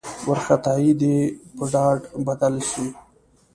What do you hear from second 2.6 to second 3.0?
شي.